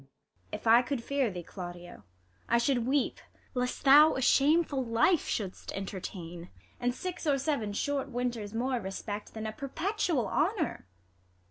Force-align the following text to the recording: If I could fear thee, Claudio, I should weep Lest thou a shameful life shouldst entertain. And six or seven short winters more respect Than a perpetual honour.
If 0.51 0.65
I 0.65 0.81
could 0.81 1.03
fear 1.03 1.29
thee, 1.29 1.43
Claudio, 1.43 2.01
I 2.49 2.57
should 2.57 2.87
weep 2.87 3.19
Lest 3.53 3.83
thou 3.83 4.15
a 4.15 4.21
shameful 4.23 4.83
life 4.83 5.27
shouldst 5.27 5.71
entertain. 5.73 6.49
And 6.79 6.95
six 6.95 7.27
or 7.27 7.37
seven 7.37 7.71
short 7.71 8.09
winters 8.09 8.51
more 8.51 8.79
respect 8.79 9.35
Than 9.35 9.45
a 9.45 9.51
perpetual 9.51 10.27
honour. 10.27 10.87